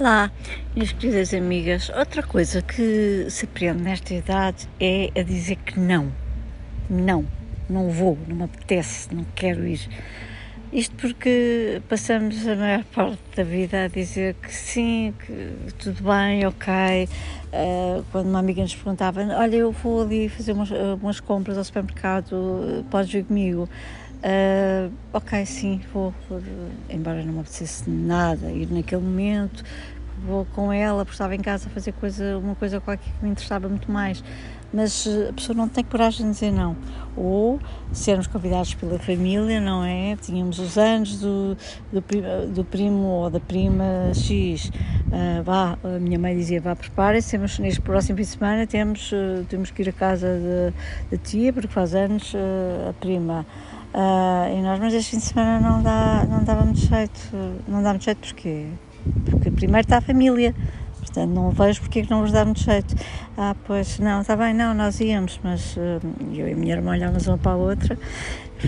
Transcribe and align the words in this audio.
Olá, 0.00 0.28
minhas 0.74 0.90
queridas 0.90 1.32
amigas. 1.32 1.88
Outra 1.96 2.20
coisa 2.20 2.60
que 2.60 3.26
se 3.30 3.44
aprende 3.44 3.80
nesta 3.80 4.12
idade 4.12 4.68
é 4.80 5.08
a 5.16 5.22
dizer 5.22 5.54
que 5.54 5.78
não. 5.78 6.12
Não, 6.90 7.24
não 7.70 7.88
vou, 7.90 8.18
não 8.26 8.34
me 8.34 8.42
apetece, 8.42 9.14
não 9.14 9.24
quero 9.36 9.64
ir. 9.64 9.88
Isto 10.72 10.96
porque 10.96 11.80
passamos 11.88 12.44
a 12.44 12.56
maior 12.56 12.82
parte 12.86 13.20
da 13.36 13.44
vida 13.44 13.84
a 13.84 13.88
dizer 13.88 14.34
que 14.42 14.52
sim, 14.52 15.14
que 15.24 15.72
tudo 15.78 16.02
bem, 16.02 16.44
ok. 16.44 17.08
Uh, 17.52 18.04
quando 18.10 18.26
uma 18.26 18.40
amiga 18.40 18.62
nos 18.62 18.74
perguntava: 18.74 19.22
Olha, 19.22 19.56
eu 19.56 19.70
vou 19.70 20.02
ali 20.02 20.28
fazer 20.28 20.50
umas, 20.54 20.70
umas 21.00 21.20
compras 21.20 21.56
ao 21.56 21.62
supermercado, 21.62 22.84
podes 22.90 23.12
vir 23.12 23.24
comigo? 23.26 23.68
Uh, 24.24 24.90
ok, 25.12 25.44
sim, 25.44 25.82
vou, 25.92 26.14
vou, 26.30 26.40
embora 26.88 27.22
não 27.22 27.34
me 27.34 27.40
apetecesse 27.40 27.90
nada 27.90 28.50
ir 28.50 28.72
naquele 28.72 29.02
momento, 29.02 29.62
vou 30.26 30.46
com 30.46 30.72
ela, 30.72 31.04
porque 31.04 31.14
estava 31.14 31.34
em 31.34 31.40
casa 31.40 31.68
a 31.68 31.70
fazer 31.70 31.92
coisa, 31.92 32.38
uma 32.38 32.54
coisa 32.54 32.80
qualquer 32.80 33.04
que 33.04 33.22
me 33.22 33.30
interessava 33.30 33.68
muito 33.68 33.92
mais. 33.92 34.24
Mas 34.72 35.06
a 35.28 35.32
pessoa 35.32 35.54
não 35.54 35.68
tem 35.68 35.84
coragem 35.84 36.26
de 36.26 36.32
dizer 36.32 36.50
não. 36.50 36.74
Ou 37.16 37.60
sermos 37.92 38.26
convidados 38.26 38.74
pela 38.74 38.98
família, 38.98 39.60
não 39.60 39.84
é? 39.84 40.16
Tínhamos 40.16 40.58
os 40.58 40.76
anos 40.76 41.20
do, 41.20 41.56
do, 41.92 42.02
do 42.52 42.64
primo 42.64 43.04
ou 43.04 43.30
da 43.30 43.38
prima 43.38 44.10
X. 44.12 44.64
Uh, 44.66 45.42
vá, 45.44 45.78
a 45.84 46.00
minha 46.00 46.18
mãe 46.18 46.36
dizia: 46.36 46.60
vá, 46.60 46.74
prepare-se, 46.74 47.38
neste 47.38 47.80
próximo 47.82 48.16
fim 48.16 48.24
de 48.24 48.28
semana 48.28 48.66
temos, 48.66 49.12
uh, 49.12 49.44
temos 49.48 49.70
que 49.70 49.82
ir 49.82 49.90
à 49.90 49.92
casa 49.92 50.72
da 51.08 51.18
tia, 51.18 51.52
porque 51.52 51.68
faz 51.68 51.94
anos 51.94 52.34
uh, 52.34 52.90
a 52.90 52.92
prima. 52.94 53.46
Uh, 53.94 54.58
e 54.58 54.60
nós, 54.60 54.80
mas 54.80 54.92
este 54.92 55.12
fim 55.12 55.18
de 55.18 55.22
semana 55.22 55.60
não, 55.60 55.80
dá, 55.80 56.26
não 56.28 56.42
dava 56.42 56.64
muito 56.64 56.80
jeito. 56.80 57.20
Não 57.68 57.80
dá 57.80 57.90
muito 57.90 58.04
jeito 58.04 58.18
porque, 58.18 58.66
porque 59.30 59.50
primeiro 59.52 59.86
está 59.86 59.98
a 59.98 60.00
família, 60.00 60.52
portanto 60.98 61.30
não 61.30 61.50
vejo 61.50 61.80
porque 61.80 62.00
é 62.00 62.02
que 62.02 62.10
não 62.10 62.22
vos 62.22 62.32
dá 62.32 62.44
muito 62.44 62.60
jeito. 62.60 62.92
Ah, 63.36 63.56
pois 63.66 63.98
não, 63.98 64.20
está 64.20 64.36
bem, 64.36 64.54
não, 64.54 64.72
nós 64.72 65.00
íamos, 65.00 65.40
mas 65.42 65.76
uh, 65.76 66.00
eu 66.32 66.48
e 66.48 66.52
a 66.52 66.56
minha 66.56 66.76
irmã 66.76 66.92
olhávamos 66.92 67.26
uma 67.26 67.36
para 67.36 67.50
a 67.50 67.56
outra, 67.56 67.98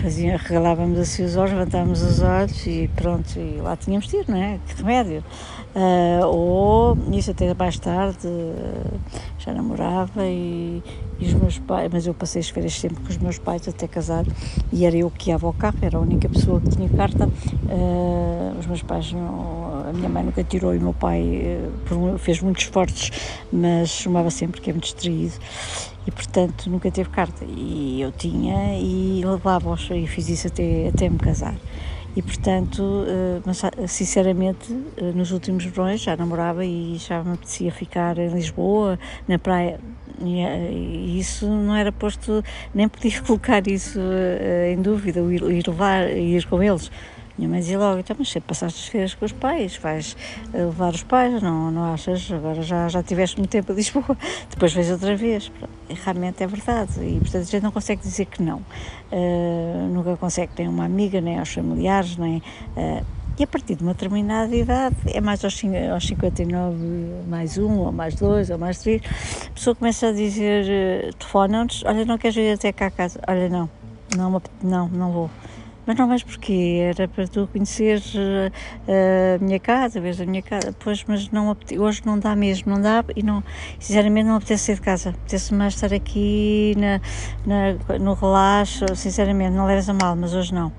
fazia, 0.01 0.37
regalávamos 0.37 0.99
assim 0.99 1.23
os 1.23 1.35
olhos, 1.35 1.51
levantávamos 1.51 2.01
os 2.01 2.21
olhos 2.21 2.67
e 2.67 2.89
pronto, 2.95 3.27
e 3.37 3.61
lá 3.61 3.75
tínhamos 3.75 4.07
de 4.07 4.17
ir, 4.17 4.25
não 4.27 4.37
é? 4.37 4.59
Que 4.67 4.81
remédio. 4.83 5.23
Uh, 5.75 6.25
ou 6.25 6.97
isso 7.11 7.31
até 7.31 7.53
mais 7.53 7.77
tarde, 7.77 8.27
uh, 8.27 8.99
já 9.37 9.53
namorava 9.53 10.25
e, 10.25 10.81
e, 11.19 11.25
os 11.25 11.33
meus 11.33 11.59
pais, 11.59 11.89
mas 11.91 12.07
eu 12.07 12.13
passei 12.13 12.41
as 12.41 12.49
férias 12.49 12.73
sempre 12.73 13.03
com 13.03 13.09
os 13.09 13.17
meus 13.17 13.37
pais 13.37 13.67
até 13.67 13.87
casar 13.87 14.25
e 14.71 14.85
era 14.85 14.95
eu 14.95 15.11
que 15.11 15.29
ia 15.29 15.37
ao 15.39 15.53
carro, 15.53 15.77
era 15.81 15.97
a 15.97 16.01
única 16.01 16.27
pessoa 16.27 16.59
que 16.59 16.69
tinha 16.69 16.89
carta. 16.89 17.27
Uh, 17.27 18.57
os 18.59 18.65
meus 18.65 18.81
pais, 18.81 19.11
não, 19.13 19.85
a 19.87 19.93
minha 19.93 20.09
mãe 20.09 20.23
nunca 20.23 20.43
tirou 20.43 20.73
e 20.73 20.77
o 20.77 20.81
meu 20.81 20.93
pai 20.93 21.59
fez 22.17 22.41
muitos 22.41 22.63
esforços, 22.63 23.11
mas 23.51 24.01
fumava 24.01 24.31
sempre, 24.31 24.56
que 24.61 24.69
é 24.69 24.73
muito 24.73 24.85
distraído 24.85 25.35
e 26.05 26.11
portanto 26.11 26.69
nunca 26.69 26.89
teve 26.89 27.09
carta. 27.09 27.45
E 27.45 28.01
eu 28.01 28.11
tinha 28.11 28.79
e 28.79 29.21
levava-os 29.23 29.89
e 29.91 30.07
fiz 30.07 30.29
isso 30.29 30.47
até, 30.47 30.87
até 30.87 31.09
me 31.09 31.17
casar. 31.17 31.55
E 32.17 32.21
portanto, 32.23 33.05
eh, 33.07 33.41
mas 33.45 33.61
sinceramente, 33.91 34.75
eh, 34.97 35.11
nos 35.13 35.29
últimos 35.31 35.63
verões 35.65 36.01
já 36.01 36.17
namorava 36.17 36.65
e 36.65 36.95
já 36.97 37.23
me 37.23 37.33
apetecia 37.33 37.71
ficar 37.71 38.17
em 38.17 38.29
Lisboa, 38.29 38.97
na 39.27 39.37
praia, 39.37 39.79
eh, 40.25 40.71
e 40.73 41.19
isso 41.19 41.45
não 41.47 41.75
era 41.75 41.91
posto, 41.91 42.43
nem 42.73 42.87
podia 42.87 43.21
colocar 43.21 43.67
isso 43.67 43.99
em 44.67 44.81
dúvida, 44.81 45.19
ir, 45.19 45.43
ir 45.43 45.67
levar, 45.67 46.09
ir 46.09 46.43
com 46.47 46.63
eles. 46.63 46.89
Minha 47.37 47.49
mãe 47.49 47.59
dizia 47.59 47.77
logo, 47.77 47.99
então, 47.99 48.15
mas 48.17 48.29
sempre 48.29 48.47
passaste 48.47 48.79
as 48.79 48.87
férias 48.87 49.13
com 49.13 49.23
os 49.23 49.31
pais, 49.31 49.77
vais 49.77 50.17
levar 50.53 50.93
os 50.93 51.03
pais, 51.03 51.41
não, 51.41 51.69
não 51.69 51.93
achas? 51.93 52.31
Agora 52.31 52.63
já, 52.63 52.87
já 52.87 53.03
tiveste 53.03 53.37
muito 53.37 53.51
tempo 53.51 53.71
a 53.71 53.75
Lisboa, 53.75 54.17
depois 54.49 54.73
vais 54.73 54.89
outra 54.89 55.15
vez. 55.15 55.51
E 55.89 55.93
realmente 55.93 56.43
é 56.43 56.47
verdade, 56.47 56.99
e 56.99 57.19
portanto 57.19 57.43
a 57.43 57.51
gente 57.51 57.63
não 57.63 57.71
consegue 57.71 58.01
dizer 58.01 58.25
que 58.25 58.41
não. 58.41 58.57
Uh, 59.11 59.87
nunca 59.89 60.17
consegue 60.17 60.51
nem 60.57 60.67
uma 60.67 60.85
amiga, 60.85 61.21
nem 61.21 61.39
aos 61.39 61.53
familiares, 61.53 62.17
nem. 62.17 62.37
Uh, 62.75 63.05
e 63.39 63.43
a 63.43 63.47
partir 63.47 63.75
de 63.75 63.83
uma 63.83 63.93
determinada 63.93 64.53
idade, 64.55 64.95
é 65.05 65.21
mais 65.21 65.45
aos, 65.45 65.61
aos 65.93 66.07
59, 66.07 66.75
mais 67.27 67.57
um, 67.57 67.77
ou 67.81 67.91
mais 67.91 68.15
dois, 68.15 68.49
ou 68.49 68.57
mais 68.57 68.79
três, 68.79 69.01
a 69.45 69.51
pessoa 69.51 69.75
começa 69.75 70.07
a 70.07 70.11
dizer, 70.11 70.65
uh, 70.65 71.13
telefonam-nos, 71.13 71.83
olha, 71.85 72.03
não 72.03 72.17
queres 72.17 72.35
ir 72.35 72.53
até 72.53 72.73
cá 72.73 72.87
a 72.87 72.91
casa? 72.91 73.19
Olha, 73.27 73.47
não, 73.47 73.69
não, 74.15 74.41
não, 74.61 74.89
não 74.89 75.11
vou. 75.11 75.29
Mas 75.87 75.95
não 75.95 76.05
vais 76.05 76.21
porquê? 76.21 76.91
Era 76.93 77.07
para 77.07 77.25
tu 77.29 77.47
conheceres 77.47 78.13
uh, 78.13 78.51
a 79.37 79.41
minha 79.41 79.57
casa, 79.57 80.01
vês 80.01 80.19
a 80.19 80.25
minha 80.25 80.41
casa. 80.41 80.75
Pois, 80.77 81.05
mas 81.07 81.31
não, 81.31 81.55
hoje 81.79 82.01
não 82.05 82.19
dá 82.19 82.35
mesmo, 82.35 82.73
não 82.73 82.81
dá 82.81 83.05
e 83.15 83.23
não, 83.23 83.41
sinceramente 83.79 84.27
não 84.27 84.35
apetece 84.35 84.65
sair 84.65 84.75
de 84.75 84.81
casa. 84.81 85.09
Apetece 85.11 85.53
mais 85.53 85.75
estar 85.75 85.93
aqui 85.93 86.75
na, 86.77 86.99
na, 87.45 87.97
no 87.99 88.13
relaxo, 88.15 88.85
sinceramente, 88.95 89.55
não 89.55 89.65
leves 89.65 89.87
a 89.87 89.93
mal, 89.93 90.13
mas 90.17 90.33
hoje 90.33 90.53
não. 90.53 90.73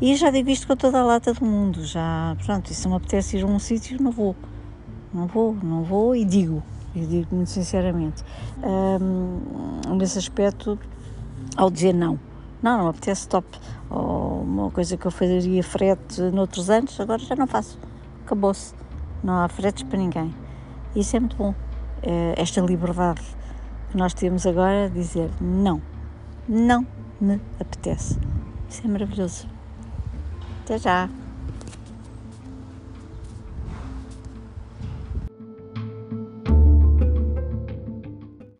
E 0.00 0.14
já 0.14 0.30
digo 0.30 0.48
isto 0.48 0.68
com 0.68 0.76
toda 0.76 1.00
a 1.00 1.04
lata 1.04 1.34
do 1.34 1.44
mundo, 1.44 1.84
já, 1.84 2.36
pronto, 2.44 2.70
e 2.70 2.74
se 2.74 2.86
me 2.86 2.94
apetece 2.94 3.38
ir 3.38 3.42
a 3.42 3.46
um 3.46 3.58
sítio, 3.58 4.00
não 4.00 4.12
vou. 4.12 4.36
Não 5.12 5.26
vou, 5.26 5.56
não 5.60 5.82
vou 5.82 6.14
e 6.14 6.24
digo, 6.24 6.62
e 6.94 7.00
digo 7.00 7.34
muito 7.34 7.50
sinceramente. 7.50 8.22
Um, 8.62 9.96
nesse 9.96 10.18
aspecto, 10.18 10.78
ao 11.56 11.68
dizer 11.68 11.94
não, 11.94 12.20
não, 12.62 12.78
não 12.78 12.88
apetece, 12.88 13.28
top. 13.28 13.46
Ou 13.90 14.42
uma 14.42 14.70
coisa 14.70 14.96
que 14.96 15.06
eu 15.06 15.10
faria 15.10 15.62
frete 15.62 16.20
noutros 16.22 16.70
anos, 16.70 16.98
agora 17.00 17.18
já 17.18 17.36
não 17.36 17.46
faço. 17.46 17.78
Acabou-se. 18.24 18.74
Não 19.22 19.34
há 19.42 19.48
fretes 19.48 19.82
para 19.82 19.98
ninguém. 19.98 20.34
Isso 20.94 21.16
é 21.16 21.20
muito 21.20 21.36
bom. 21.36 21.54
É 22.02 22.34
esta 22.36 22.60
liberdade 22.60 23.22
que 23.90 23.96
nós 23.96 24.14
temos 24.14 24.46
agora 24.46 24.88
de 24.88 24.94
dizer 24.94 25.30
não, 25.40 25.80
não 26.48 26.86
me 27.20 27.40
apetece. 27.60 28.18
Isso 28.68 28.82
é 28.84 28.88
maravilhoso. 28.88 29.46
Até 30.64 30.78
já! 30.78 31.25